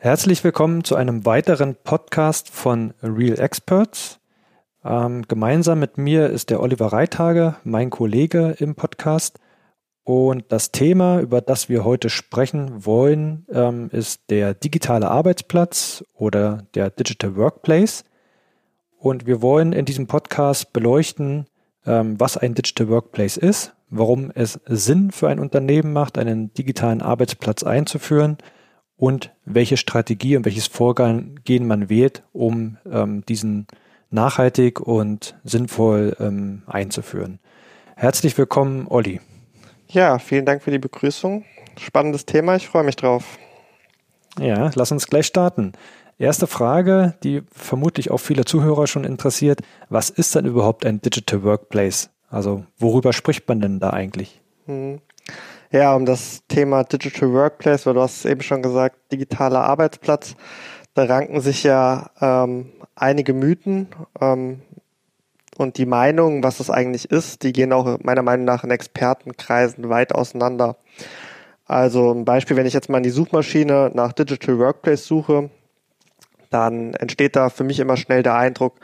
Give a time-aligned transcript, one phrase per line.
[0.00, 4.20] Herzlich willkommen zu einem weiteren Podcast von Real Experts.
[4.84, 9.38] Ähm, gemeinsam mit mir ist der Oliver Reitage, mein Kollege im Podcast.
[10.04, 16.66] Und das Thema, über das wir heute sprechen wollen, ähm, ist der digitale Arbeitsplatz oder
[16.74, 18.04] der Digital Workplace.
[18.98, 21.46] Und wir wollen in diesem Podcast beleuchten,
[21.86, 27.00] ähm, was ein Digital Workplace ist, warum es Sinn für ein Unternehmen macht, einen digitalen
[27.00, 28.38] Arbeitsplatz einzuführen
[28.96, 33.68] und welche Strategie und welches Vorgehen man wählt, um ähm, diesen
[34.10, 37.38] nachhaltig und sinnvoll ähm, einzuführen.
[37.94, 39.20] Herzlich willkommen, Olli.
[39.88, 41.44] Ja, vielen Dank für die Begrüßung.
[41.78, 43.38] Spannendes Thema, ich freue mich drauf.
[44.40, 45.72] Ja, lass uns gleich starten.
[46.18, 49.60] Erste Frage, die vermutlich auch viele Zuhörer schon interessiert.
[49.88, 52.10] Was ist denn überhaupt ein Digital Workplace?
[52.28, 54.40] Also worüber spricht man denn da eigentlich?
[54.66, 55.00] Hm.
[55.70, 60.34] Ja, um das Thema Digital Workplace, weil du hast es eben schon gesagt, digitaler Arbeitsplatz,
[60.94, 63.86] da ranken sich ja ähm, einige Mythen.
[64.20, 64.62] Ähm,
[65.56, 69.88] und die Meinungen, was das eigentlich ist, die gehen auch meiner Meinung nach in Expertenkreisen
[69.88, 70.76] weit auseinander.
[71.64, 75.50] Also ein Beispiel, wenn ich jetzt mal in die Suchmaschine nach Digital Workplace suche,
[76.50, 78.80] dann entsteht da für mich immer schnell der Eindruck,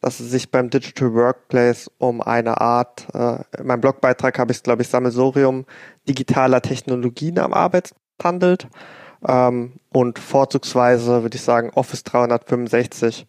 [0.00, 4.58] dass es sich beim Digital Workplace um eine Art, äh, in meinem Blogbeitrag habe ich
[4.58, 5.64] es, glaube ich, Sammelsorium
[6.08, 8.68] digitaler Technologien am Arbeitsplatz handelt
[9.26, 13.26] ähm, und vorzugsweise würde ich sagen Office 365.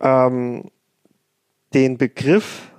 [0.00, 0.70] Ähm,
[1.72, 2.70] den Begriff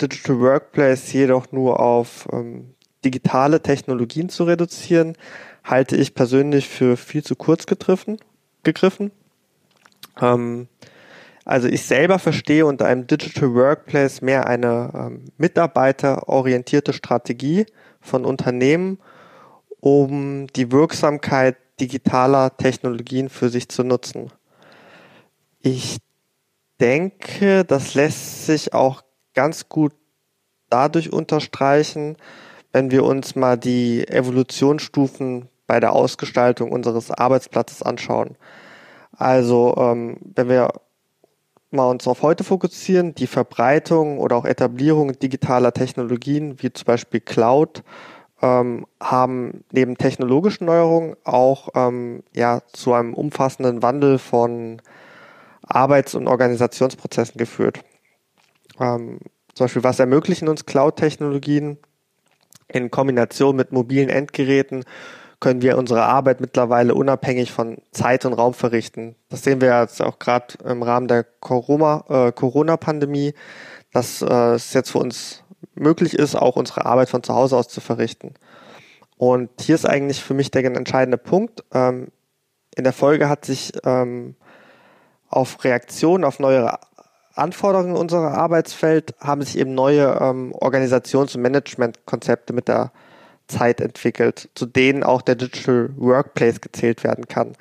[0.00, 5.16] Digital Workplace jedoch nur auf ähm, digitale Technologien zu reduzieren,
[5.64, 8.18] halte ich persönlich für viel zu kurz gegriffen.
[8.62, 9.10] gegriffen.
[10.20, 10.68] Ähm,
[11.44, 17.66] also ich selber verstehe unter einem Digital Workplace mehr eine ähm, mitarbeiterorientierte Strategie
[18.00, 18.98] von Unternehmen,
[19.80, 24.32] um die Wirksamkeit digitaler Technologien für sich zu nutzen.
[25.60, 25.98] Ich
[26.80, 29.02] denke, das lässt sich auch
[29.34, 29.92] ganz gut
[30.68, 32.16] dadurch unterstreichen,
[32.72, 38.36] wenn wir uns mal die Evolutionsstufen bei der Ausgestaltung unseres Arbeitsplatzes anschauen.
[39.16, 40.70] Also ähm, wenn wir
[41.70, 47.20] mal uns auf heute fokussieren, die Verbreitung oder auch Etablierung digitaler Technologien wie zum Beispiel
[47.20, 47.82] Cloud
[48.42, 54.82] ähm, haben neben technologischen Neuerungen auch ähm, ja zu einem umfassenden Wandel von
[55.62, 57.80] Arbeits- und Organisationsprozessen geführt.
[58.78, 59.18] Ähm,
[59.54, 61.78] zum Beispiel, was ermöglichen uns Cloud-Technologien?
[62.68, 64.84] In Kombination mit mobilen Endgeräten
[65.40, 69.16] können wir unsere Arbeit mittlerweile unabhängig von Zeit und Raum verrichten.
[69.28, 73.34] Das sehen wir jetzt auch gerade im Rahmen der äh, Corona-Pandemie,
[73.92, 75.42] dass äh, es jetzt für uns
[75.74, 78.34] möglich ist, auch unsere Arbeit von zu Hause aus zu verrichten.
[79.16, 81.64] Und hier ist eigentlich für mich der entscheidende Punkt.
[81.72, 82.08] Ähm,
[82.74, 84.36] in der Folge hat sich ähm,
[85.28, 86.78] auf Reaktionen auf neue
[87.34, 92.92] Anforderungen unserer Arbeitsfeld haben sich eben neue ähm, Organisations- und Managementkonzepte mit der
[93.46, 97.52] Zeit entwickelt, zu denen auch der Digital Workplace gezählt werden kann.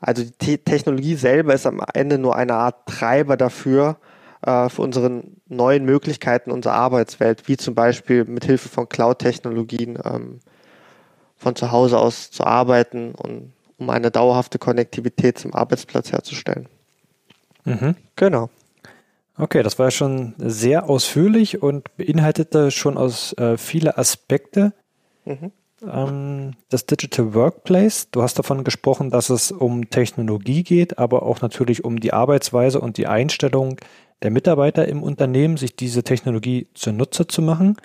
[0.00, 3.96] Also die Technologie selber ist am Ende nur eine Art Treiber dafür,
[4.42, 10.40] äh, für unsere neuen Möglichkeiten unserer Arbeitswelt, wie zum Beispiel mit Hilfe von Cloud-Technologien ähm,
[11.36, 16.68] von zu Hause aus zu arbeiten und um eine dauerhafte Konnektivität zum Arbeitsplatz herzustellen.
[17.64, 17.96] Mhm.
[18.16, 18.48] Genau.
[19.38, 24.72] Okay, das war schon sehr ausführlich und beinhaltete schon aus äh, viele Aspekte
[25.26, 25.52] mhm.
[25.86, 28.10] ähm, das Digital Workplace.
[28.10, 32.80] Du hast davon gesprochen, dass es um Technologie geht, aber auch natürlich um die Arbeitsweise
[32.80, 33.76] und die Einstellung
[34.22, 37.76] der Mitarbeiter im Unternehmen, sich diese Technologie zunutze zu machen.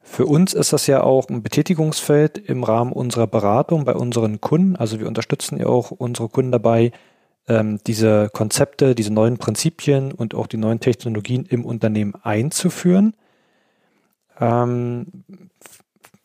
[0.00, 4.76] Für uns ist das ja auch ein Betätigungsfeld im Rahmen unserer Beratung bei unseren Kunden.
[4.76, 6.92] Also wir unterstützen ja auch unsere Kunden dabei,
[7.48, 13.14] ähm, diese Konzepte, diese neuen Prinzipien und auch die neuen Technologien im Unternehmen einzuführen.
[14.40, 15.06] Ähm,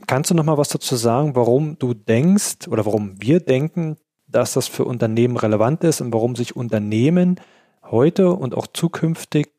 [0.07, 4.53] kannst du noch mal was dazu sagen, warum du denkst oder warum wir denken, dass
[4.53, 7.39] das für Unternehmen relevant ist und warum sich Unternehmen
[7.83, 9.49] heute und auch zukünftig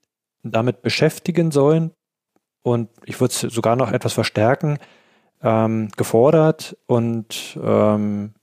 [0.43, 1.93] damit beschäftigen sollen
[2.63, 4.79] und ich würde es sogar noch etwas verstärken,
[5.43, 8.35] ähm, gefordert und ähm,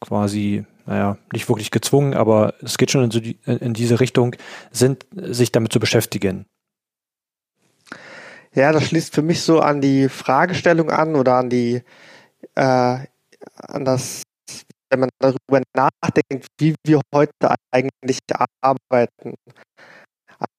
[0.00, 4.34] quasi, naja, nicht wirklich gezwungen, aber es geht schon in, so die, in diese Richtung,
[4.72, 6.46] sind, sich damit zu beschäftigen.
[8.54, 11.82] Ja, das schließt für mich so an die Fragestellung an oder an die,
[12.54, 12.98] äh,
[13.56, 14.22] an das
[14.90, 18.18] wenn man darüber nachdenkt, wie wir heute eigentlich
[18.60, 19.34] arbeiten.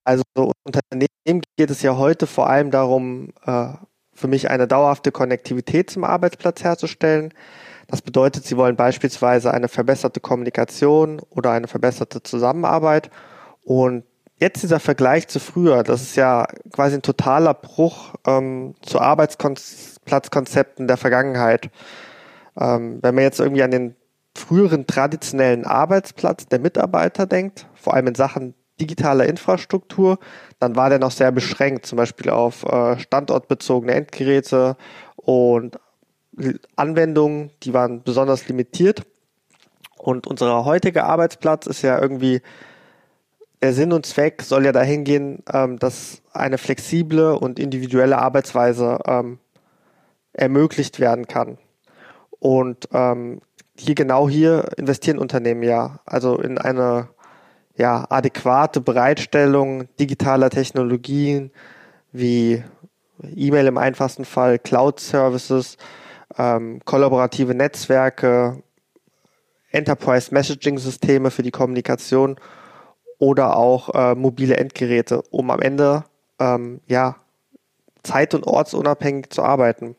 [0.04, 0.24] Also
[0.66, 3.74] Unternehmen geht es ja heute vor allem darum, äh,
[4.16, 7.34] für mich eine dauerhafte Konnektivität zum Arbeitsplatz herzustellen.
[7.88, 13.12] Das bedeutet, sie wollen beispielsweise eine verbesserte Kommunikation oder eine verbesserte Zusammenarbeit.
[13.64, 14.04] Und
[14.38, 20.88] jetzt dieser Vergleich zu früher, das ist ja quasi ein totaler Bruch ähm, zu Arbeitsplatzkonzepten
[20.88, 21.70] der Vergangenheit.
[22.60, 23.96] Ähm, wenn man jetzt irgendwie an den
[24.36, 30.18] früheren traditionellen Arbeitsplatz der Mitarbeiter denkt, vor allem in Sachen digitaler Infrastruktur,
[30.60, 34.76] dann war der noch sehr beschränkt, zum Beispiel auf äh, standortbezogene Endgeräte
[35.16, 35.80] und
[36.76, 39.04] Anwendungen, die waren besonders limitiert.
[39.98, 42.42] Und unser heutiger Arbeitsplatz ist ja irgendwie,
[43.64, 49.00] der Sinn und Zweck soll ja dahin gehen, ähm, dass eine flexible und individuelle Arbeitsweise
[49.08, 49.40] ähm,
[50.34, 51.58] ermöglicht werden kann.
[52.40, 53.40] Und ähm,
[53.78, 57.08] hier genau hier investieren Unternehmen ja, also in eine
[57.78, 61.52] ja, adäquate Bereitstellung digitaler Technologien
[62.12, 62.64] wie
[63.24, 65.78] E-Mail im einfachsten Fall, Cloud-Services,
[66.38, 68.62] ähm, kollaborative Netzwerke,
[69.72, 72.36] Enterprise-Messaging-Systeme für die Kommunikation
[73.24, 76.04] oder auch äh, mobile Endgeräte, um am Ende
[76.40, 77.16] ähm, ja,
[78.04, 79.96] zeit- und ortsunabhängig zu arbeiten.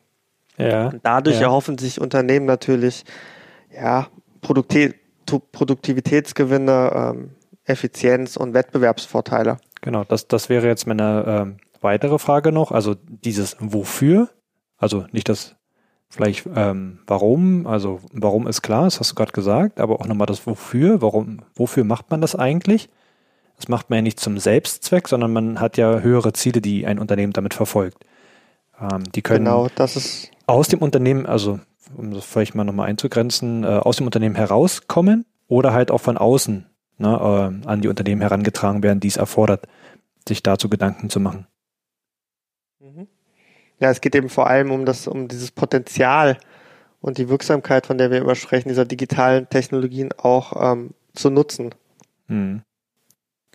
[0.57, 1.47] Ja, und dadurch ja.
[1.47, 3.03] erhoffen sich Unternehmen natürlich
[3.75, 4.05] ja,
[4.41, 7.31] Produktivitätsgewinne, ähm,
[7.63, 9.57] Effizienz und Wettbewerbsvorteile.
[9.81, 12.71] Genau, das, das wäre jetzt meine äh, weitere Frage noch.
[12.71, 14.29] Also dieses Wofür,
[14.77, 15.55] also nicht das
[16.09, 20.27] vielleicht ähm, warum, also warum ist klar, das hast du gerade gesagt, aber auch nochmal
[20.27, 22.87] das Wofür, warum, wofür macht man das eigentlich?
[23.57, 26.99] Das macht man ja nicht zum Selbstzweck, sondern man hat ja höhere Ziele, die ein
[26.99, 28.05] Unternehmen damit verfolgt.
[28.79, 29.67] Ähm, die können genau,
[30.47, 31.59] aus dem Unternehmen, also
[31.95, 36.17] um das vielleicht mal nochmal einzugrenzen, äh, aus dem Unternehmen herauskommen oder halt auch von
[36.17, 36.65] außen
[36.97, 39.67] ne, äh, an die Unternehmen herangetragen werden, die es erfordert,
[40.27, 41.47] sich dazu Gedanken zu machen.
[42.79, 43.07] Mhm.
[43.79, 46.37] Ja, es geht eben vor allem um das, um dieses Potenzial
[47.01, 51.75] und die Wirksamkeit, von der wir immer sprechen, dieser digitalen Technologien auch ähm, zu nutzen.
[52.27, 52.63] Mhm.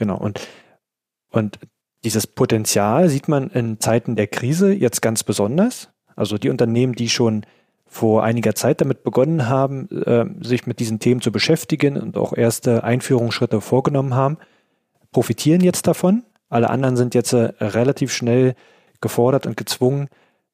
[0.00, 0.16] Genau.
[0.16, 0.40] Und,
[1.30, 1.58] und
[2.04, 5.90] dieses Potenzial sieht man in Zeiten der Krise jetzt ganz besonders.
[6.16, 7.44] Also die Unternehmen, die schon
[7.84, 12.32] vor einiger Zeit damit begonnen haben, äh, sich mit diesen Themen zu beschäftigen und auch
[12.32, 14.38] erste Einführungsschritte vorgenommen haben,
[15.12, 16.24] profitieren jetzt davon.
[16.48, 18.54] Alle anderen sind jetzt äh, relativ schnell
[19.02, 20.08] gefordert und gezwungen,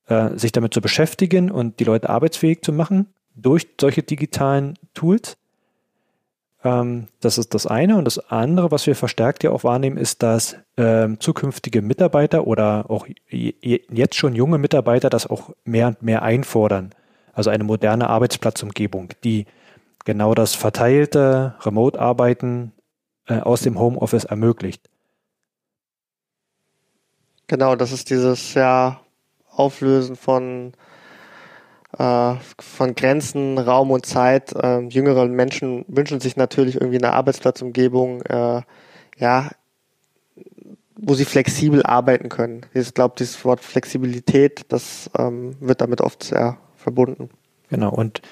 [0.09, 5.37] äh, sich damit zu beschäftigen und die Leute arbeitsfähig zu machen durch solche digitalen Tools.
[6.67, 7.97] Ähm, das ist das eine.
[7.97, 12.87] Und das andere, was wir verstärkt ja auch wahrnehmen, ist, dass ähm, zukünftige Mitarbeiter oder
[12.89, 16.95] auch jetzt schon junge Mitarbeiter das auch mehr und mehr einfordern
[17.37, 19.45] also eine moderne Arbeitsplatzumgebung, die
[20.05, 22.73] genau das verteilte Remote-Arbeiten
[23.27, 24.89] äh, aus dem Homeoffice ermöglicht.
[27.47, 29.01] Genau, das ist dieses ja
[29.51, 30.73] Auflösen von
[31.99, 34.53] äh, von Grenzen, Raum und Zeit.
[34.53, 38.63] Äh, jüngere Menschen wünschen sich natürlich irgendwie eine Arbeitsplatzumgebung, äh,
[39.19, 39.51] ja,
[40.99, 42.67] wo sie flexibel arbeiten können.
[42.75, 47.31] Ich glaube, dieses Wort Flexibilität, das ähm, wird damit oft sehr verbunden.
[47.69, 48.23] Genau, und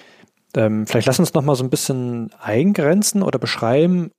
[0.56, 4.12] ähm, vielleicht lass uns noch mal so ein bisschen eingrenzen oder beschreiben,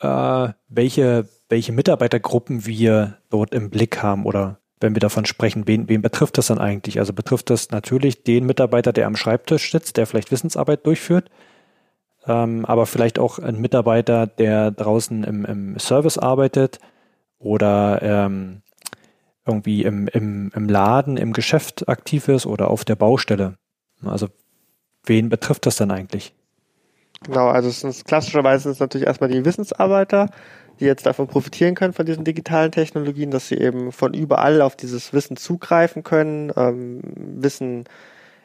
[0.00, 5.88] äh, welche, welche Mitarbeitergruppen wir dort im Blick haben oder wenn wir davon sprechen, wen,
[5.88, 6.98] wen betrifft das dann eigentlich?
[7.00, 11.30] Also betrifft das natürlich den Mitarbeiter, der am Schreibtisch sitzt, der vielleicht Wissensarbeit durchführt,
[12.26, 16.78] ähm, aber vielleicht auch ein Mitarbeiter, der draußen im, im Service arbeitet
[17.38, 18.62] oder ähm,
[19.46, 23.56] irgendwie im, im, im Laden, im Geschäft aktiv ist oder auf der Baustelle.
[24.04, 24.28] Also
[25.04, 26.34] wen betrifft das dann eigentlich?
[27.22, 30.28] Genau, also es sind klassischerweise es natürlich erstmal die Wissensarbeiter,
[30.80, 34.76] die jetzt davon profitieren können von diesen digitalen Technologien, dass sie eben von überall auf
[34.76, 37.84] dieses Wissen zugreifen können, ähm, Wissen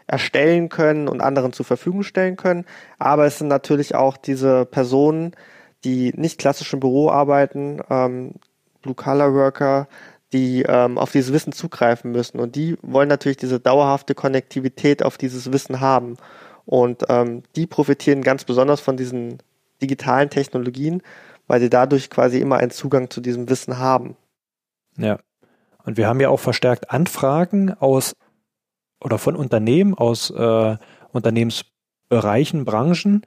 [0.08, 2.66] erstellen können und anderen zur Verfügung stellen können.
[2.98, 5.36] Aber es sind natürlich auch diese Personen,
[5.84, 8.34] die nicht klassisch im Büro arbeiten, ähm,
[8.82, 9.88] Blue-Collar-Worker,
[10.34, 12.40] die ähm, auf dieses Wissen zugreifen müssen.
[12.40, 16.18] Und die wollen natürlich diese dauerhafte Konnektivität auf dieses Wissen haben.
[16.66, 19.40] Und ähm, die profitieren ganz besonders von diesen
[19.82, 21.02] digitalen Technologien,
[21.50, 24.16] weil sie dadurch quasi immer einen Zugang zu diesem Wissen haben.
[24.98, 25.20] Ja.
[25.84, 28.14] Und wir haben ja auch verstärkt Anfragen aus
[29.02, 30.78] oder von Unternehmen aus äh,
[31.12, 33.26] Unternehmensbereichen, Branchen,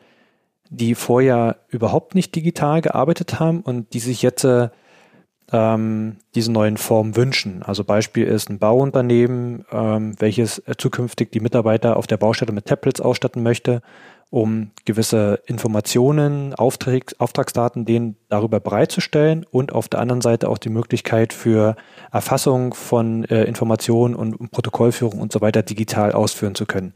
[0.71, 4.69] die vorher überhaupt nicht digital gearbeitet haben und die sich jetzt äh,
[5.51, 7.65] ähm, diese neuen Formen wünschen.
[7.65, 13.01] Also Beispiel ist ein Bauunternehmen, ähm, welches zukünftig die Mitarbeiter auf der Baustelle mit Tablets
[13.01, 13.83] ausstatten möchte
[14.33, 20.71] um gewisse Informationen, Auftrag, Auftragsdaten denen darüber bereitzustellen und auf der anderen Seite auch die
[20.71, 21.77] Möglichkeit für
[22.11, 26.95] Erfassung von äh, Informationen und Protokollführung und so weiter digital ausführen zu können.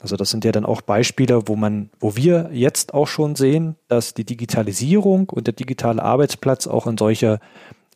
[0.00, 3.76] Also das sind ja dann auch Beispiele, wo man, wo wir jetzt auch schon sehen,
[3.86, 7.38] dass die Digitalisierung und der digitale Arbeitsplatz auch in solche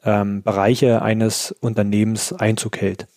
[0.04, 3.08] ähm, Bereiche eines Unternehmens Einzug hält.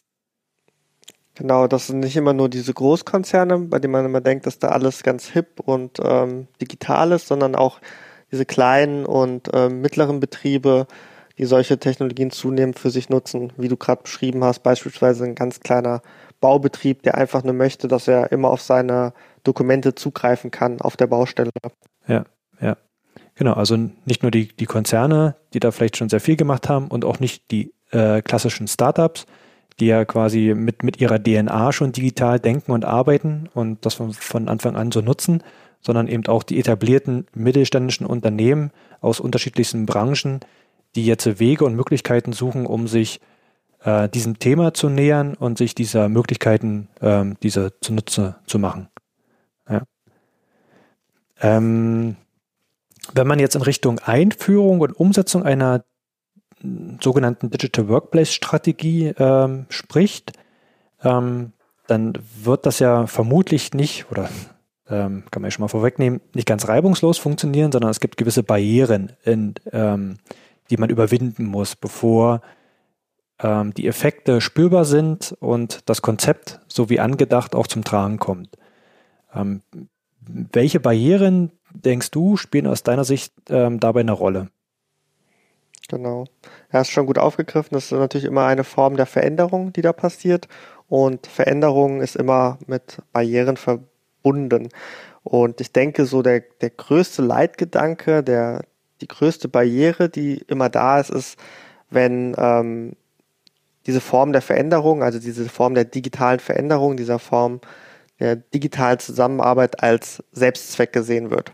[1.36, 4.70] Genau, das sind nicht immer nur diese Großkonzerne, bei denen man immer denkt, dass da
[4.70, 7.80] alles ganz hip und ähm, digital ist, sondern auch
[8.32, 10.88] diese kleinen und ähm, mittleren Betriebe,
[11.38, 15.60] die solche Technologien zunehmend für sich nutzen, wie du gerade beschrieben hast, beispielsweise ein ganz
[15.60, 16.01] kleiner
[16.39, 19.13] Baubetrieb, der einfach nur möchte, dass er immer auf seine
[19.44, 21.51] Dokumente zugreifen kann auf der Baustelle.
[22.08, 22.24] Ja,
[22.62, 22.77] ja.
[23.36, 23.75] Genau, also
[24.06, 27.20] nicht nur die, die Konzerne, die da vielleicht schon sehr viel gemacht haben und auch
[27.20, 29.25] nicht die äh, klassischen Startups,
[29.79, 34.13] die ja quasi mit, mit ihrer DNA schon digital denken und arbeiten und das von,
[34.13, 35.44] von Anfang an so nutzen,
[35.82, 40.39] sondern eben auch die etablierten mittelständischen Unternehmen aus unterschiedlichsten Branchen,
[40.96, 43.20] die jetzt Wege und Möglichkeiten suchen, um sich
[43.84, 48.88] äh, diesem Thema zu nähern und sich dieser Möglichkeiten, ähm, diese zunutze zu machen.
[49.70, 49.84] Ja.
[51.41, 52.15] Ähm,
[53.13, 55.84] wenn man jetzt in Richtung Einführung und Umsetzung einer
[57.01, 60.34] sogenannten Digital Workplace Strategie ähm, spricht,
[61.03, 61.51] ähm,
[61.88, 64.29] dann wird das ja vermutlich nicht, oder
[64.89, 68.43] ähm, kann man ja schon mal vorwegnehmen, nicht ganz reibungslos funktionieren, sondern es gibt gewisse
[68.43, 70.17] Barrieren, in, ähm,
[70.69, 72.41] die man überwinden muss, bevor
[73.39, 78.57] ähm, die Effekte spürbar sind und das Konzept, so wie angedacht, auch zum Tragen kommt.
[79.34, 79.62] Ähm,
[80.27, 84.50] welche Barrieren, denkst du, spielen aus deiner Sicht dabei eine Rolle?
[85.89, 86.25] Genau.
[86.70, 87.74] Er ist schon gut aufgegriffen.
[87.74, 90.48] Das ist natürlich immer eine Form der Veränderung, die da passiert.
[90.88, 94.70] Und Veränderung ist immer mit Barrieren verbunden.
[95.24, 98.63] Und ich denke, so der, der größte Leitgedanke, der,
[99.01, 101.39] die größte Barriere, die immer da ist, ist,
[101.89, 102.96] wenn ähm,
[103.86, 107.62] diese Form der Veränderung, also diese Form der digitalen Veränderung, dieser Form
[108.20, 111.54] der digitalen Zusammenarbeit als Selbstzweck gesehen wird.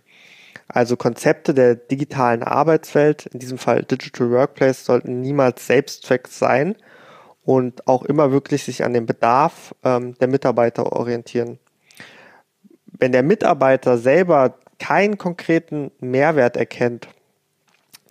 [0.73, 6.75] Also Konzepte der digitalen Arbeitswelt, in diesem Fall Digital Workplace, sollten niemals Selbstzweck sein
[7.43, 11.59] und auch immer wirklich sich an den Bedarf ähm, der Mitarbeiter orientieren.
[12.85, 17.07] Wenn der Mitarbeiter selber keinen konkreten Mehrwert erkennt,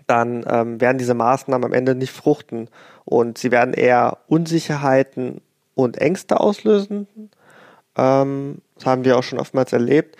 [0.06, 2.68] dann ähm, werden diese Maßnahmen am Ende nicht fruchten
[3.04, 5.40] und sie werden eher Unsicherheiten
[5.74, 7.06] und Ängste auslösen.
[7.96, 10.16] Ähm, das haben wir auch schon oftmals erlebt.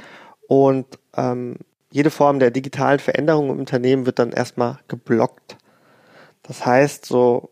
[0.49, 1.57] Und ähm,
[1.91, 5.57] jede Form der digitalen Veränderung im Unternehmen wird dann erstmal geblockt.
[6.43, 7.51] Das heißt, so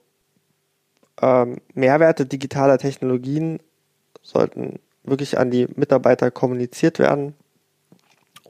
[1.21, 3.61] ähm, Mehrwerte digitaler Technologien
[4.23, 7.35] sollten wirklich an die Mitarbeiter kommuniziert werden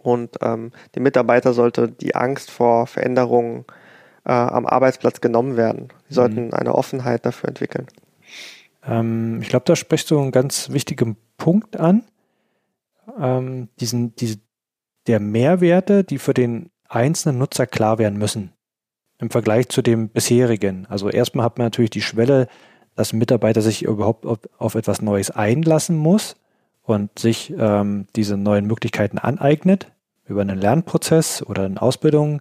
[0.02, 3.64] und ähm, dem Mitarbeiter sollte die Angst vor Veränderungen
[4.24, 5.88] äh, am Arbeitsplatz genommen werden.
[6.08, 6.54] Sie sollten mhm.
[6.54, 7.86] eine Offenheit dafür entwickeln.
[8.86, 12.04] Ähm, ich glaube, da sprichst du einen ganz wichtigen Punkt an.
[13.18, 14.38] Ähm, diesen, diese
[15.08, 18.52] der Mehrwerte, die für den einzelnen Nutzer klar werden müssen
[19.18, 20.86] im Vergleich zu dem bisherigen.
[20.88, 22.46] Also erstmal hat man natürlich die Schwelle,
[22.94, 26.36] dass ein Mitarbeiter sich überhaupt auf, etwas Neues einlassen muss
[26.82, 29.90] und sich ähm, diese neuen Möglichkeiten aneignet
[30.26, 32.40] über einen Lernprozess oder eine Ausbildung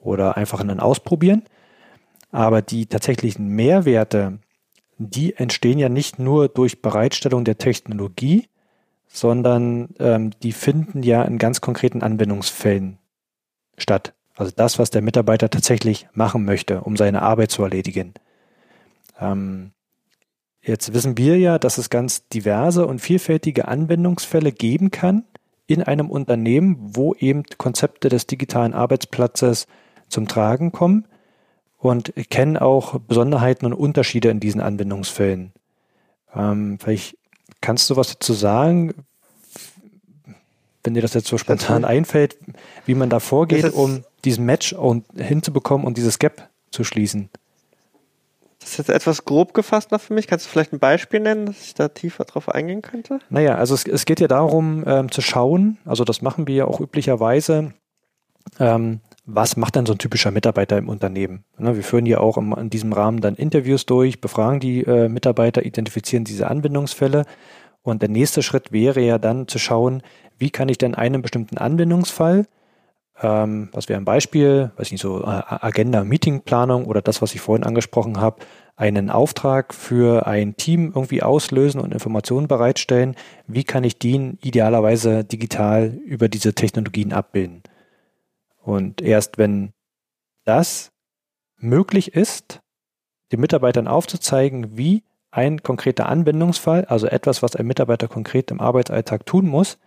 [0.00, 1.42] oder einfach einen Ausprobieren.
[2.30, 4.38] Aber die tatsächlichen Mehrwerte,
[4.98, 8.48] die entstehen ja nicht nur durch Bereitstellung der Technologie,
[9.12, 12.98] sondern ähm, die finden ja in ganz konkreten Anwendungsfällen
[13.76, 14.14] statt.
[14.34, 18.14] Also das, was der Mitarbeiter tatsächlich machen möchte, um seine Arbeit zu erledigen.
[19.20, 19.72] Ähm,
[20.62, 25.24] jetzt wissen wir ja, dass es ganz diverse und vielfältige Anwendungsfälle geben kann
[25.66, 29.66] in einem Unternehmen, wo eben Konzepte des digitalen Arbeitsplatzes
[30.08, 31.06] zum Tragen kommen
[31.76, 35.52] und kennen auch Besonderheiten und Unterschiede in diesen Anwendungsfällen.
[36.34, 37.18] Ähm, vielleicht
[37.62, 38.92] Kannst du was dazu sagen,
[40.84, 42.36] wenn dir das jetzt so spontan einfällt,
[42.84, 44.74] wie man da vorgeht, um diesen Match
[45.16, 47.30] hinzubekommen und dieses Gap zu schließen?
[48.58, 50.26] Das ist jetzt etwas grob gefasst noch für mich.
[50.26, 53.20] Kannst du vielleicht ein Beispiel nennen, dass ich da tiefer drauf eingehen könnte?
[53.30, 56.64] Naja, also es, es geht ja darum ähm, zu schauen, also das machen wir ja
[56.66, 57.74] auch üblicherweise,
[58.60, 61.44] ähm, was macht denn so ein typischer Mitarbeiter im Unternehmen?
[61.58, 65.64] Ne, wir führen ja auch in diesem Rahmen dann Interviews durch, befragen die äh, Mitarbeiter,
[65.64, 67.24] identifizieren diese Anwendungsfälle.
[67.82, 70.02] Und der nächste Schritt wäre ja dann zu schauen,
[70.38, 72.46] wie kann ich denn einen bestimmten Anwendungsfall,
[73.20, 77.40] ähm, was wäre ein Beispiel, weiß nicht, so äh, Agenda, Meetingplanung oder das, was ich
[77.40, 78.42] vorhin angesprochen habe,
[78.74, 83.14] einen Auftrag für ein Team irgendwie auslösen und Informationen bereitstellen.
[83.46, 87.62] Wie kann ich den idealerweise digital über diese Technologien abbilden?
[88.62, 89.72] Und erst wenn
[90.44, 90.92] das
[91.56, 92.60] möglich ist,
[93.32, 99.24] den Mitarbeitern aufzuzeigen, wie ein konkreter Anwendungsfall, also etwas, was ein Mitarbeiter konkret im Arbeitsalltag
[99.24, 99.78] tun muss,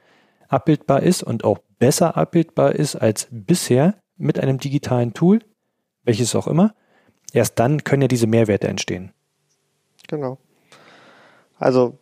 [0.47, 5.39] abbildbar ist und auch besser abbildbar ist als bisher mit einem digitalen Tool,
[6.03, 6.73] welches auch immer,
[7.33, 9.11] erst dann können ja diese Mehrwerte entstehen.
[10.07, 10.37] Genau.
[11.57, 11.97] Also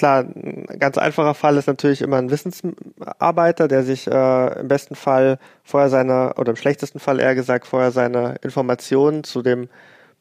[0.00, 4.94] klar, ein ganz einfacher Fall ist natürlich immer ein Wissensarbeiter, der sich äh, im besten
[4.94, 9.68] Fall vorher seine, oder im schlechtesten Fall eher gesagt, vorher seine Informationen zu dem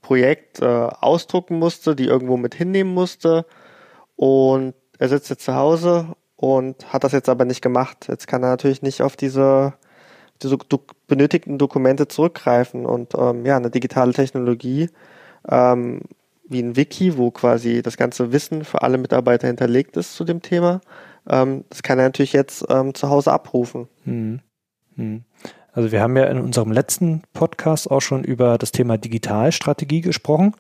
[0.02, 3.46] Projekt äh, ausdrucken musste, die irgendwo mit hinnehmen musste.
[4.18, 8.08] Und er sitzt jetzt zu Hause und hat das jetzt aber nicht gemacht.
[8.10, 9.76] Jetzt kann er natürlich nicht auf diese,
[10.44, 12.86] diese do benötigten Dokumente zurückgreifen.
[12.86, 14.90] Und ähm, ja, eine digitale Technologie
[15.50, 16.02] ähm,
[16.50, 20.42] wie ein Wiki, wo quasi das ganze Wissen für alle Mitarbeiter hinterlegt ist zu dem
[20.42, 20.82] Thema,
[21.30, 23.88] ähm, das kann er natürlich jetzt ähm, zu Hause abrufen.
[24.04, 24.40] Hm.
[24.96, 25.24] Hm.
[25.72, 30.56] Also wir haben ja in unserem letzten Podcast auch schon über das Thema Digitalstrategie gesprochen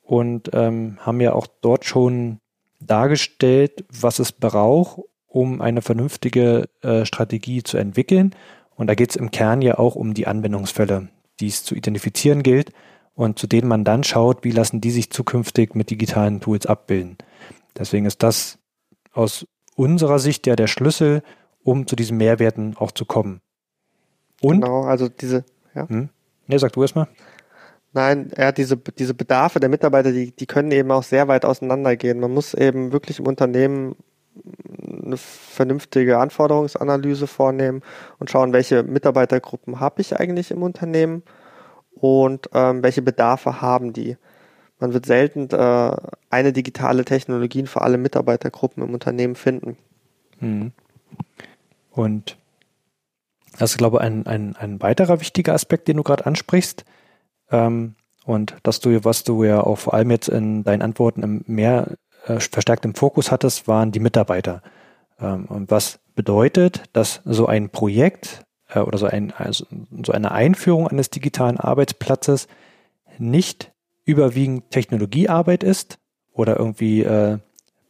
[0.00, 2.38] und ähm, haben ja auch dort schon
[2.80, 8.34] dargestellt, was es braucht, um eine vernünftige äh, Strategie zu entwickeln.
[8.76, 11.08] Und da geht es im Kern ja auch um die Anwendungsfälle,
[11.40, 12.72] die es zu identifizieren gilt
[13.18, 17.18] und zu denen man dann schaut, wie lassen die sich zukünftig mit digitalen Tools abbilden.
[17.76, 18.58] Deswegen ist das
[19.12, 19.44] aus
[19.74, 21.22] unserer Sicht ja der Schlüssel,
[21.64, 23.40] um zu diesen Mehrwerten auch zu kommen.
[24.40, 24.60] Und?
[24.60, 25.44] Genau, also diese,
[25.74, 25.88] ja.
[25.88, 26.10] Hm?
[26.46, 27.08] Ne, sag du erstmal.
[27.92, 31.44] Nein, er hat diese, diese Bedarfe der Mitarbeiter, die, die können eben auch sehr weit
[31.44, 32.20] auseinandergehen.
[32.20, 33.96] Man muss eben wirklich im Unternehmen
[35.04, 37.82] eine vernünftige Anforderungsanalyse vornehmen
[38.20, 41.24] und schauen, welche Mitarbeitergruppen habe ich eigentlich im Unternehmen
[42.00, 44.16] und ähm, welche Bedarfe haben die.
[44.80, 45.96] Man wird selten äh,
[46.30, 49.76] eine digitale Technologie für alle Mitarbeitergruppen im Unternehmen finden.
[50.40, 50.72] Mhm.
[51.90, 52.36] Und
[53.58, 56.84] das ist, glaube ich, ein, ein, ein weiterer wichtiger Aspekt, den du gerade ansprichst.
[57.50, 61.44] Ähm, und dass du, was du ja auch vor allem jetzt in deinen Antworten im
[61.46, 64.62] mehr äh, verstärkt im Fokus hattest, waren die Mitarbeiter.
[65.18, 69.66] Ähm, und was bedeutet, dass so ein Projekt äh, oder so, ein, also
[70.02, 72.48] so eine Einführung eines digitalen Arbeitsplatzes
[73.18, 73.72] nicht
[74.04, 75.98] überwiegend Technologiearbeit ist
[76.32, 77.38] oder irgendwie äh,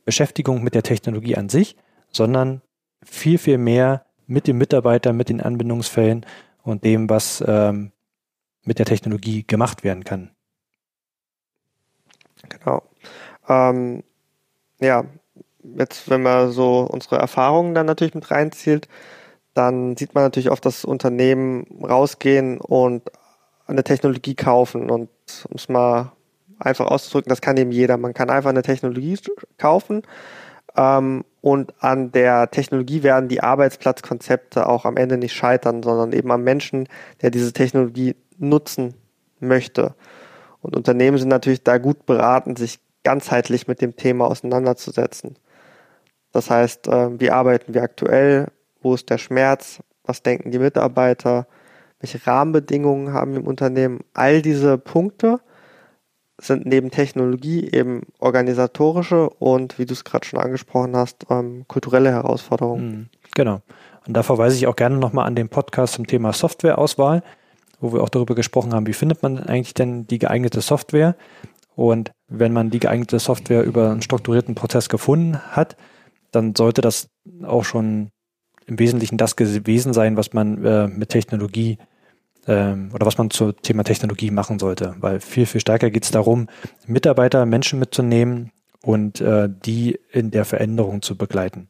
[0.04, 1.76] Beschäftigung mit der Technologie an sich,
[2.10, 2.62] sondern
[3.04, 6.24] viel, viel mehr mit dem Mitarbeiter, mit den Anbindungsfällen
[6.62, 7.92] und dem, was ähm,
[8.64, 10.30] mit der Technologie gemacht werden kann.
[12.48, 12.82] Genau.
[13.48, 14.02] Ähm,
[14.80, 15.04] ja,
[15.62, 18.88] jetzt, wenn man so unsere Erfahrungen dann natürlich mit reinzielt,
[19.54, 23.02] dann sieht man natürlich oft das Unternehmen rausgehen und
[23.66, 24.90] eine Technologie kaufen.
[24.90, 25.10] Und
[25.48, 26.12] um es mal
[26.58, 27.96] einfach auszudrücken, das kann eben jeder.
[27.96, 29.18] Man kann einfach eine Technologie
[29.58, 30.02] kaufen
[30.78, 36.30] ähm, und an der Technologie werden die Arbeitsplatzkonzepte auch am Ende nicht scheitern, sondern eben
[36.30, 36.88] am Menschen,
[37.20, 38.94] der diese Technologie nutzen
[39.40, 39.94] möchte.
[40.60, 45.36] Und Unternehmen sind natürlich da gut beraten, sich ganzheitlich mit dem Thema auseinanderzusetzen.
[46.32, 48.48] Das heißt, äh, wie arbeiten wir aktuell?
[48.80, 49.80] Wo ist der Schmerz?
[50.04, 51.46] Was denken die Mitarbeiter?
[52.00, 54.00] Welche Rahmenbedingungen haben wir im Unternehmen?
[54.14, 55.40] All diese Punkte
[56.40, 62.10] sind neben Technologie eben organisatorische und, wie du es gerade schon angesprochen hast, ähm, kulturelle
[62.10, 62.90] Herausforderungen.
[62.90, 63.60] Mhm, genau.
[64.06, 67.22] Und da verweise ich auch gerne nochmal an den Podcast zum Thema Softwareauswahl,
[67.80, 71.16] wo wir auch darüber gesprochen haben, wie findet man eigentlich denn die geeignete Software?
[71.74, 75.76] Und wenn man die geeignete Software über einen strukturierten Prozess gefunden hat,
[76.30, 77.08] dann sollte das
[77.44, 78.10] auch schon
[78.68, 81.78] im Wesentlichen das gewesen sein, was man äh, mit Technologie
[82.46, 84.94] ähm, oder was man zum Thema Technologie machen sollte.
[85.00, 86.48] Weil viel, viel stärker geht es darum,
[86.86, 88.52] Mitarbeiter, Menschen mitzunehmen
[88.82, 91.68] und äh, die in der Veränderung zu begleiten.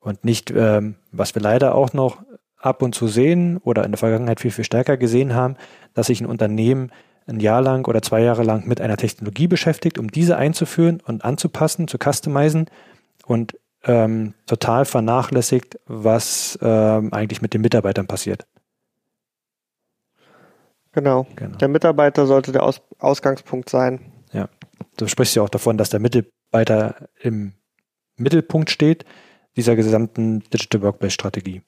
[0.00, 2.22] Und nicht, ähm, was wir leider auch noch
[2.56, 5.56] ab und zu sehen oder in der Vergangenheit viel, viel stärker gesehen haben,
[5.94, 6.90] dass sich ein Unternehmen
[7.26, 11.24] ein Jahr lang oder zwei Jahre lang mit einer Technologie beschäftigt, um diese einzuführen und
[11.24, 12.66] anzupassen, zu customizen
[13.26, 18.46] und ähm, total vernachlässigt, was ähm, eigentlich mit den Mitarbeitern passiert.
[20.92, 21.26] Genau.
[21.36, 21.56] genau.
[21.58, 24.00] Der Mitarbeiter sollte der Aus Ausgangspunkt sein.
[24.32, 24.48] Ja.
[24.96, 27.52] Du sprichst ja auch davon, dass der Mitarbeiter im
[28.16, 29.04] Mittelpunkt steht,
[29.56, 31.62] dieser gesamten Digital Workplace Strategie.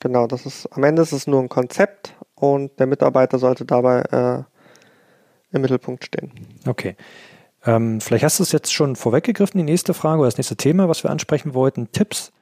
[0.00, 4.00] Genau, das ist am Ende ist es nur ein Konzept und der Mitarbeiter sollte dabei
[4.00, 4.42] äh,
[5.54, 6.32] im Mittelpunkt stehen.
[6.66, 6.96] Okay.
[7.66, 10.88] Ähm, vielleicht hast du es jetzt schon vorweggegriffen, die nächste Frage oder das nächste Thema,
[10.88, 12.32] was wir ansprechen wollten, Tipps.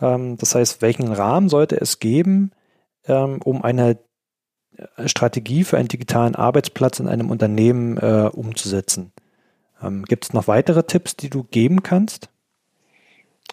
[0.00, 2.52] Ähm, das heißt, welchen Rahmen sollte es geben,
[3.06, 3.98] ähm, um eine
[5.06, 9.12] Strategie für einen digitalen Arbeitsplatz in einem Unternehmen äh, umzusetzen.
[9.82, 12.28] Ähm, Gibt es noch weitere Tipps, die du geben kannst?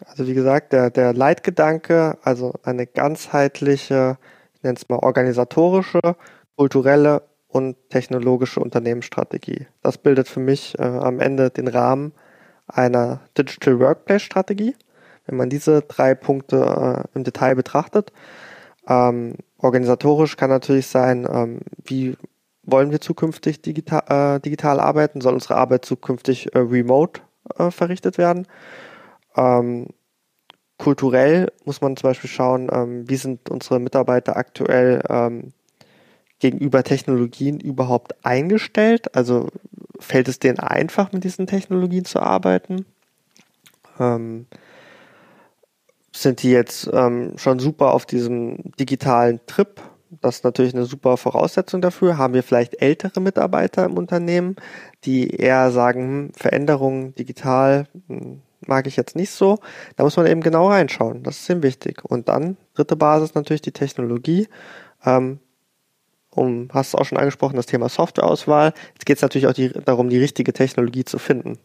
[0.05, 4.17] Also wie gesagt, der, der Leitgedanke, also eine ganzheitliche,
[4.53, 5.99] ich nenne es mal organisatorische,
[6.55, 9.65] kulturelle und technologische Unternehmensstrategie.
[9.81, 12.13] Das bildet für mich äh, am Ende den Rahmen
[12.67, 14.75] einer Digital Workplace Strategie.
[15.25, 18.13] Wenn man diese drei Punkte äh, im Detail betrachtet,
[18.87, 22.15] ähm, organisatorisch kann natürlich sein, ähm, wie
[22.63, 25.21] wollen wir zukünftig digital, äh, digital arbeiten?
[25.21, 27.21] Soll unsere Arbeit zukünftig äh, remote
[27.57, 28.47] äh, verrichtet werden?
[29.35, 29.87] Ähm,
[30.77, 35.51] kulturell muss man zum Beispiel schauen, ähm, wie sind unsere Mitarbeiter aktuell ähm,
[36.39, 39.15] gegenüber Technologien überhaupt eingestellt?
[39.15, 39.49] Also
[39.99, 42.85] fällt es denen einfach, mit diesen Technologien zu arbeiten?
[43.99, 44.47] Ähm,
[46.11, 49.81] sind die jetzt ähm, schon super auf diesem digitalen Trip?
[50.21, 52.17] Das ist natürlich eine super Voraussetzung dafür.
[52.17, 54.55] Haben wir vielleicht ältere Mitarbeiter im Unternehmen,
[55.05, 59.59] die eher sagen, hm, Veränderungen digital hm, mag ich jetzt nicht so.
[59.95, 61.23] Da muss man eben genau reinschauen.
[61.23, 62.03] Das ist eben wichtig.
[62.03, 64.47] Und dann, dritte Basis natürlich die Technologie.
[65.05, 65.39] Ähm,
[66.39, 68.73] um, hast du auch schon angesprochen, das Thema Softwareauswahl.
[68.93, 71.59] Jetzt geht es natürlich auch die, darum, die richtige Technologie zu finden.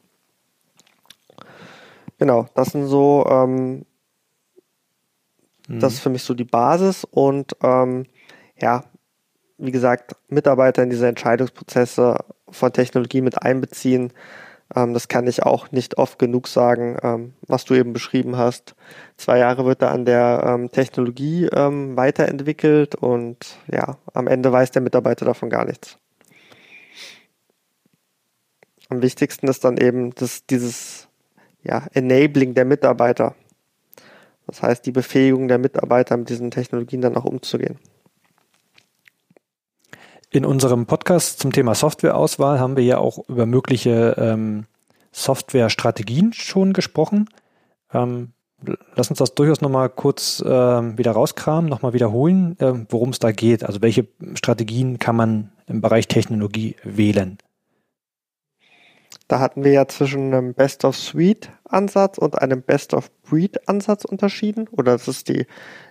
[2.18, 3.86] Genau, das sind so, ähm,
[5.68, 5.80] mhm.
[5.80, 8.06] das ist für mich so die Basis und ähm,
[8.60, 8.84] ja,
[9.58, 14.12] wie gesagt, Mitarbeiter in diese Entscheidungsprozesse von Technologie mit einbeziehen.
[14.74, 18.74] Ähm, das kann ich auch nicht oft genug sagen, ähm, was du eben beschrieben hast.
[19.16, 24.70] Zwei Jahre wird da an der ähm, Technologie ähm, weiterentwickelt und ja, am Ende weiß
[24.72, 25.98] der Mitarbeiter davon gar nichts.
[28.88, 31.08] Am wichtigsten ist dann eben das, dieses
[31.62, 33.34] ja, Enabling der Mitarbeiter.
[34.46, 37.78] Das heißt, die Befähigung der Mitarbeiter, mit diesen Technologien dann auch umzugehen.
[40.34, 44.66] In unserem Podcast zum Thema Softwareauswahl haben wir ja auch über mögliche ähm,
[45.12, 47.28] Softwarestrategien schon gesprochen.
[47.92, 48.32] Ähm,
[48.96, 53.30] lass uns das durchaus nochmal kurz äh, wieder rauskramen, nochmal wiederholen, äh, worum es da
[53.30, 53.62] geht.
[53.62, 57.38] Also welche Strategien kann man im Bereich Technologie wählen?
[59.26, 64.68] Da hatten wir ja zwischen einem Best-of-Suite-Ansatz und einem Best-of-Breed-Ansatz unterschieden.
[64.68, 65.46] Oder das ist die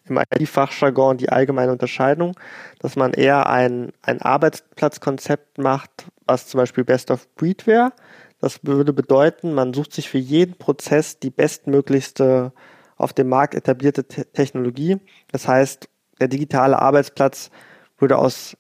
[0.05, 2.35] im IT-Fachjargon die allgemeine Unterscheidung,
[2.79, 7.93] dass man eher ein, ein Arbeitsplatzkonzept macht, was zum Beispiel Best-of-Breed wäre.
[8.39, 12.51] Das würde bedeuten, man sucht sich für jeden Prozess die bestmöglichste
[12.97, 14.97] auf dem Markt etablierte Te Technologie.
[15.31, 17.49] Das heißt, der digitale Arbeitsplatz
[17.97, 18.57] würde aus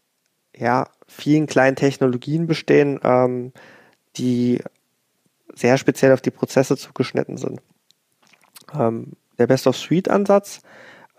[0.55, 3.53] ja, vielen kleinen Technologien bestehen, ähm,
[4.17, 4.61] die
[5.53, 7.61] sehr speziell auf die Prozesse zugeschnitten sind.
[8.73, 10.61] Ähm, der Best-of-Suite-Ansatz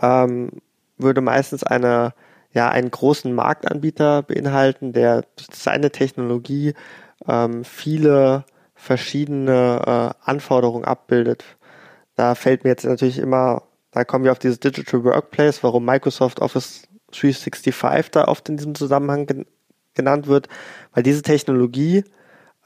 [0.01, 0.51] ähm,
[0.99, 2.15] würde meistens eine,
[2.53, 6.75] ja, einen großen Marktanbieter beinhalten, der seine Technologie
[7.27, 11.45] ähm, viele verschiedene äh, Anforderungen abbildet.
[12.17, 16.41] Da fällt mir jetzt natürlich immer, da kommen wir auf dieses Digital Workplace, warum Microsoft
[16.41, 19.47] Office 365 da oft in diesem Zusammenhang gen
[19.97, 20.49] genannt wird,
[20.93, 22.03] weil diese Technologie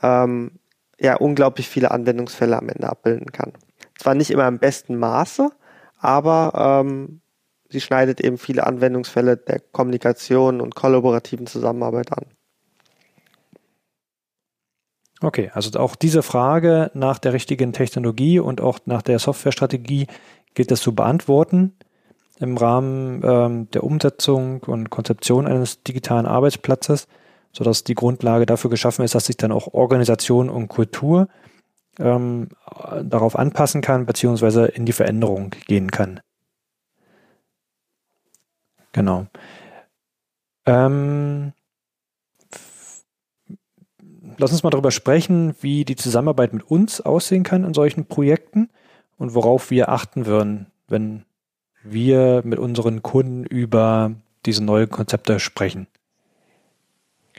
[0.02, 0.52] ähm,
[1.00, 3.52] ja unglaublich viele Anwendungsfälle am Ende abbilden kann.
[3.98, 5.50] Zwar nicht immer im besten Maße,
[5.98, 7.20] aber ähm,
[7.68, 12.26] sie schneidet eben viele Anwendungsfälle der Kommunikation und kollaborativen Zusammenarbeit an.
[15.20, 20.06] Okay, also auch diese Frage nach der richtigen Technologie und auch nach der Softwarestrategie
[20.54, 21.74] gilt es zu beantworten
[22.38, 27.08] im Rahmen ähm, der Umsetzung und Konzeption eines digitalen Arbeitsplatzes,
[27.58, 31.26] sodass die Grundlage dafür geschaffen ist, dass sich dann auch Organisation und Kultur
[31.98, 32.50] ähm,
[33.02, 36.20] darauf anpassen kann, beziehungsweise in die Veränderung gehen kann.
[38.92, 39.26] Genau.
[40.66, 41.52] Ähm,
[44.36, 48.70] lass uns mal darüber sprechen, wie die Zusammenarbeit mit uns aussehen kann in solchen Projekten
[49.16, 51.24] und worauf wir achten würden, wenn
[51.82, 54.12] wir mit unseren Kunden über
[54.46, 55.88] diese neuen Konzepte sprechen.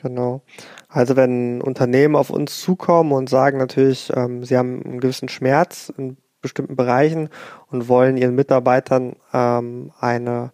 [0.01, 0.41] Genau.
[0.88, 5.91] Also wenn Unternehmen auf uns zukommen und sagen natürlich, ähm, sie haben einen gewissen Schmerz
[5.97, 7.29] in bestimmten Bereichen
[7.67, 10.51] und wollen ihren Mitarbeitern ähm, eine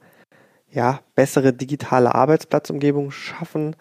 [0.71, 3.75] ja, bessere digitale Arbeitsplatzumgebung schaffen,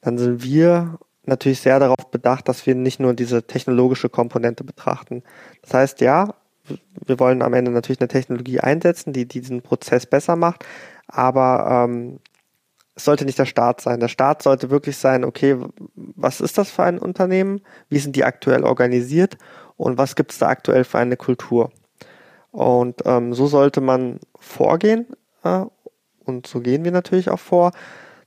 [0.00, 5.24] dann sind wir natürlich sehr darauf bedacht, dass wir nicht nur diese technologische Komponente betrachten.
[5.62, 6.34] Das heißt, ja,
[7.04, 10.64] wir wollen am Ende natürlich eine Technologie einsetzen, die diesen Prozess besser macht,
[11.08, 12.20] aber ähm,
[12.96, 14.00] es sollte nicht der Start sein.
[14.00, 15.58] Der Start sollte wirklich sein, okay,
[15.94, 17.60] was ist das für ein Unternehmen?
[17.90, 19.36] Wie sind die aktuell organisiert?
[19.76, 21.70] Und was gibt es da aktuell für eine Kultur?
[22.50, 25.06] Und ähm, so sollte man vorgehen
[25.44, 25.64] äh,
[26.24, 27.72] und so gehen wir natürlich auch vor.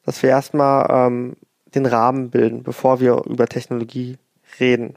[0.06, 1.36] dass wir erstmal ähm,
[1.76, 4.18] den Rahmen bilden, bevor wir über Technologie
[4.60, 4.96] reden.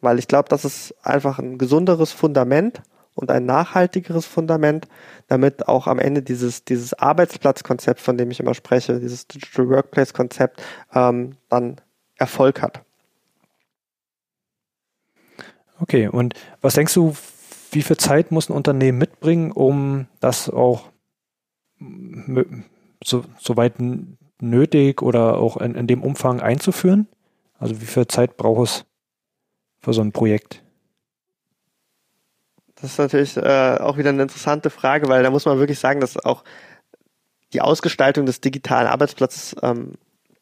[0.00, 2.82] Weil ich glaube, das ist einfach ein gesunderes Fundament
[3.14, 4.88] und ein nachhaltigeres Fundament,
[5.28, 10.12] damit auch am Ende dieses, dieses Arbeitsplatzkonzept, von dem ich immer spreche, dieses Digital Workplace
[10.12, 10.62] Konzept,
[10.94, 11.80] ähm, dann
[12.16, 12.82] Erfolg hat.
[15.80, 17.14] Okay, und was denkst du,
[17.70, 20.90] wie viel Zeit muss ein Unternehmen mitbringen, um das auch
[23.02, 23.74] so, so weit
[24.40, 27.08] nötig oder auch in, in dem Umfang einzuführen?
[27.58, 28.84] Also wie viel Zeit braucht es
[29.80, 30.63] für so ein Projekt?
[32.84, 36.00] Das ist natürlich äh, auch wieder eine interessante Frage, weil da muss man wirklich sagen,
[36.00, 36.44] dass auch
[37.54, 39.92] die Ausgestaltung des digitalen Arbeitsplatzes, ähm,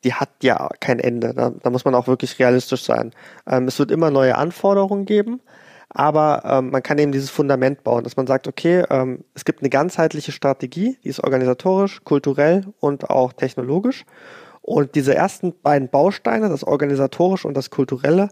[0.02, 1.34] die hat ja kein Ende.
[1.34, 3.12] Da, da muss man auch wirklich realistisch sein.
[3.46, 5.40] Ähm, es wird immer neue Anforderungen geben,
[5.88, 9.60] aber ähm, man kann eben dieses Fundament bauen, dass man sagt, okay, ähm, es gibt
[9.60, 14.04] eine ganzheitliche Strategie, die ist organisatorisch, kulturell und auch technologisch.
[14.62, 18.30] Und diese ersten beiden Bausteine, das organisatorische und das kulturelle,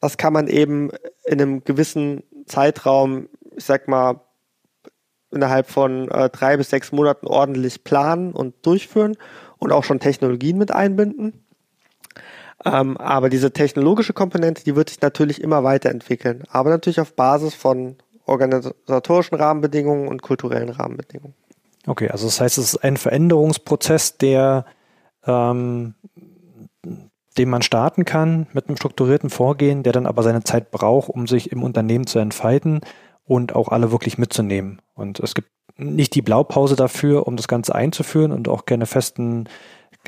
[0.00, 0.90] das kann man eben
[1.24, 4.20] in einem gewissen Zeitraum, ich sag mal,
[5.30, 9.16] innerhalb von äh, drei bis sechs Monaten ordentlich planen und durchführen
[9.58, 11.44] und auch schon Technologien mit einbinden.
[12.64, 17.54] Ähm, aber diese technologische Komponente, die wird sich natürlich immer weiterentwickeln, aber natürlich auf Basis
[17.54, 21.34] von organisatorischen Rahmenbedingungen und kulturellen Rahmenbedingungen.
[21.86, 24.64] Okay, also das heißt, es ist ein Veränderungsprozess, der
[25.26, 25.94] ähm,
[27.38, 31.26] den man starten kann mit einem strukturierten Vorgehen, der dann aber seine Zeit braucht, um
[31.26, 32.80] sich im Unternehmen zu entfalten
[33.24, 34.80] und auch alle wirklich mitzunehmen.
[34.94, 39.48] Und es gibt nicht die Blaupause dafür, um das Ganze einzuführen und auch keine festen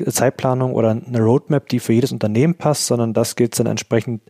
[0.05, 4.21] Zeitplanung oder eine Roadmap, die für jedes Unternehmen passt, sondern das gilt dann entsprechend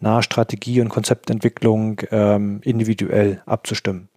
[0.00, 4.08] nach Strategie und Konzeptentwicklung ähm, individuell abzustimmen.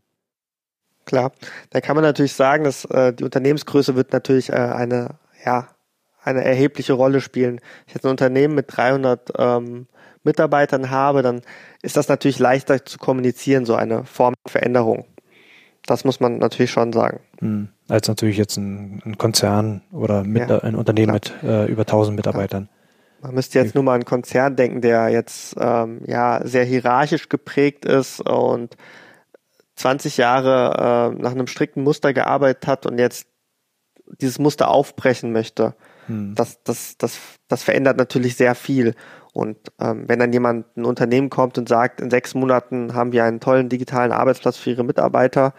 [1.06, 1.32] Klar,
[1.70, 5.68] da kann man natürlich sagen, dass äh, die Unternehmensgröße wird natürlich äh, eine, ja,
[6.24, 7.62] eine erhebliche Rolle spielen.
[7.86, 9.88] Ich jetzt ein Unternehmen mit 300 ähm,
[10.26, 11.42] Mitarbeitern habe, dann
[11.82, 15.06] ist das natürlich leichter zu kommunizieren, so eine Form Veränderung.
[15.86, 17.20] Das muss man natürlich schon sagen.
[17.40, 17.70] Mhm.
[17.88, 21.44] Als natürlich jetzt ein, ein Konzern oder mit, ja, ein Unternehmen klar.
[21.44, 22.70] mit äh, über 1000 Mitarbeitern.
[23.22, 27.30] Man müsste jetzt nur mal an einen Konzern denken, der jetzt ähm, ja sehr hierarchisch
[27.30, 28.76] geprägt ist und
[29.76, 33.28] 20 Jahre äh, nach einem strikten Muster gearbeitet hat und jetzt
[34.22, 35.76] dieses Muster aufbrechen möchte.
[36.08, 36.36] Hm.
[36.36, 38.96] Das, das, das, das verändert natürlich sehr viel.
[39.34, 43.26] Und ähm, wenn dann jemand, ein Unternehmen kommt und sagt, in sechs Monaten haben wir
[43.26, 45.54] einen tollen digitalen Arbeitsplatz für ihre Mitarbeiter,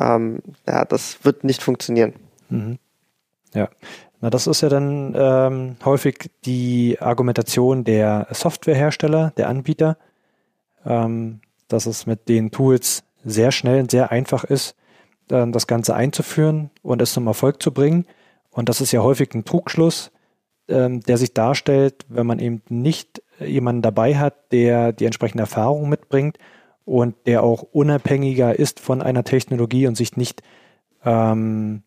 [0.00, 2.14] ähm, ja, das wird nicht funktionieren.
[2.48, 2.78] Mhm.
[3.52, 3.68] Ja,
[4.20, 9.96] na das ist ja dann ähm, häufig die Argumentation der Softwarehersteller, der Anbieter,
[10.84, 14.74] ähm, dass es mit den Tools sehr schnell und sehr einfach ist,
[15.30, 18.06] äh, das Ganze einzuführen und es zum Erfolg zu bringen.
[18.50, 20.10] Und das ist ja häufig ein Trugschluss,
[20.68, 25.88] ähm, der sich darstellt, wenn man eben nicht jemanden dabei hat, der die entsprechende Erfahrung
[25.88, 26.38] mitbringt
[26.84, 30.42] und der auch unabhängiger ist von einer Technologie und sich nicht
[31.04, 31.82] ähm,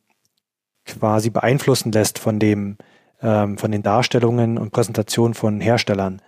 [0.85, 2.77] quasi beeinflussen lässt von dem,
[3.21, 6.21] ähm, von den Darstellungen und Präsentationen von Herstellern,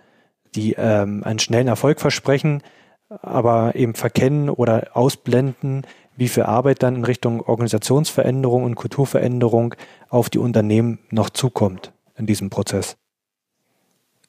[0.54, 2.62] die ähm, einen schnellen Erfolg versprechen,
[3.08, 5.86] aber eben verkennen oder ausblenden,
[6.20, 9.74] wie viel Arbeit dann in Richtung Organisationsveränderung und Kulturveränderung
[10.10, 12.98] auf die Unternehmen noch zukommt in diesem Prozess.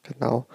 [0.02, 0.46] Genau.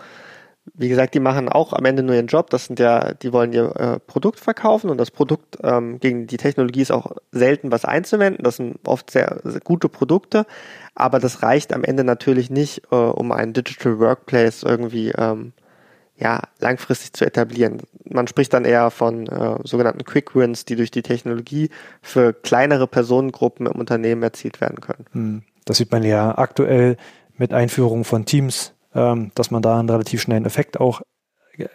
[0.73, 2.49] Wie gesagt, die machen auch am Ende nur ihren Job.
[2.49, 6.37] Das sind ja, die wollen ihr äh, Produkt verkaufen und das Produkt ähm, gegen die
[6.37, 8.43] Technologie ist auch selten was einzuwenden.
[8.43, 10.47] Das sind oft sehr, sehr gute Produkte,
[10.95, 15.53] aber das reicht am Ende natürlich nicht, äh, um einen Digital Workplace irgendwie ähm,
[16.19, 17.81] ja, langfristig zu etablieren.
[18.09, 21.69] Man spricht dann eher von äh, sogenannten Quick Wins, die durch die Technologie
[22.01, 25.05] für kleinere Personengruppen im Unternehmen erzielt werden können.
[25.11, 25.43] Hm.
[25.65, 26.97] Das sieht man ja aktuell
[27.37, 31.01] mit Einführung von Teams, ähm, dass man da einen relativ schnellen Effekt auch
[31.57, 31.67] äh,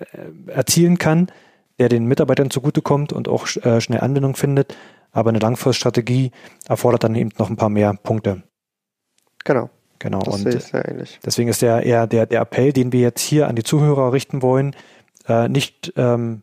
[0.48, 1.30] erzielen kann,
[1.78, 4.76] der den Mitarbeitern zugutekommt und auch äh, schnell Anwendung findet.
[5.12, 6.32] Aber eine Langfriststrategie
[6.66, 8.42] erfordert dann eben noch ein paar mehr Punkte.
[9.44, 9.70] Genau.
[10.02, 10.18] Genau.
[10.18, 11.20] Das und sehr ähnlich.
[11.24, 14.42] deswegen ist der eher der, der Appell, den wir jetzt hier an die Zuhörer richten
[14.42, 14.74] wollen,
[15.28, 16.42] äh, nicht ähm,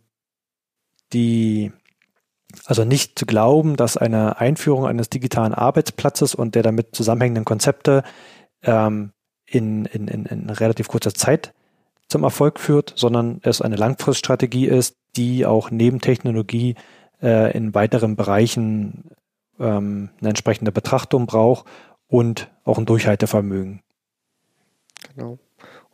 [1.12, 1.74] die
[2.66, 8.04] also nicht zu glauben, dass eine Einführung eines digitalen Arbeitsplatzes und der damit zusammenhängenden Konzepte
[8.64, 9.12] ähm,
[9.46, 11.54] in, in, in, in relativ kurzer Zeit
[12.08, 16.76] zum Erfolg führt, sondern es eine Langfriststrategie ist, die auch neben Technologie
[17.22, 19.12] äh, in weiteren Bereichen
[19.60, 21.66] ähm, eine entsprechende Betrachtung braucht
[22.10, 23.82] und auch ein Durchhaltevermögen.
[25.16, 25.38] Genau.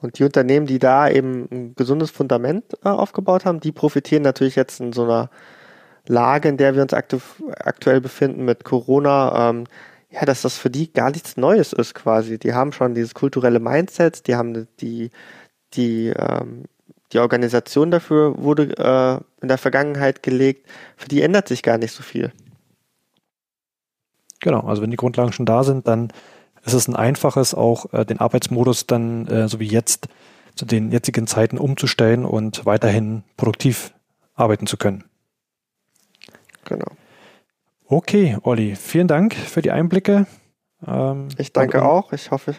[0.01, 4.55] Und die Unternehmen, die da eben ein gesundes Fundament äh, aufgebaut haben, die profitieren natürlich
[4.55, 5.29] jetzt in so einer
[6.07, 7.19] Lage, in der wir uns aktu
[7.59, 9.49] aktuell befinden mit Corona.
[9.49, 9.65] Ähm,
[10.09, 12.37] ja, dass das für die gar nichts Neues ist quasi.
[12.39, 15.11] Die haben schon dieses kulturelle Mindset, die haben die,
[15.73, 16.63] die, ähm,
[17.11, 20.69] die Organisation dafür wurde äh, in der Vergangenheit gelegt.
[20.95, 22.31] Für die ändert sich gar nicht so viel.
[24.45, 26.13] Genau, also wenn die Grundlagen schon da sind, dann
[26.63, 30.07] ist es ein einfaches, auch äh, den Arbeitsmodus dann äh, so wie jetzt
[30.53, 33.95] zu den jetzigen Zeiten umzustellen und weiterhin produktiv
[34.35, 35.03] arbeiten zu können.
[36.63, 36.85] Genau.
[37.87, 40.27] Okay, Olli, vielen Dank für die Einblicke.
[40.85, 42.13] Ähm, ich danke auch.
[42.13, 42.53] Ich hoffe,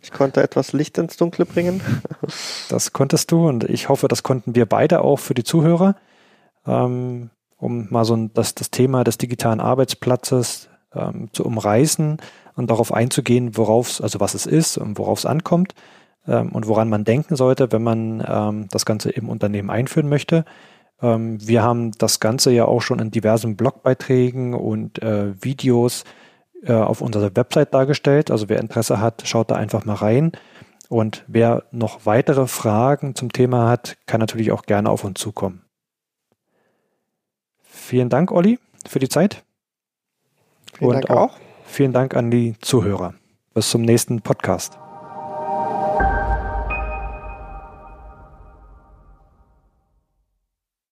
[0.00, 1.82] ich konnte etwas Licht ins Dunkle bringen.
[2.70, 5.96] das konntest du und ich hoffe, das konnten wir beide auch für die Zuhörer,
[6.66, 12.18] ähm, um mal so ein, das, das Thema des digitalen Arbeitsplatzes ähm, zu umreißen
[12.54, 15.74] und darauf einzugehen, worauf also was es ist und worauf es ankommt
[16.26, 20.44] ähm, und woran man denken sollte, wenn man ähm, das Ganze im Unternehmen einführen möchte.
[21.00, 26.04] Ähm, wir haben das Ganze ja auch schon in diversen Blogbeiträgen und äh, Videos
[26.62, 28.30] äh, auf unserer Website dargestellt.
[28.30, 30.32] Also wer Interesse hat, schaut da einfach mal rein.
[30.88, 35.62] Und wer noch weitere Fragen zum Thema hat, kann natürlich auch gerne auf uns zukommen.
[37.62, 39.45] Vielen Dank, Olli, für die Zeit.
[40.78, 41.36] Vielen und Dank auch.
[41.64, 43.14] Vielen Dank an die Zuhörer.
[43.54, 44.78] Bis zum nächsten Podcast.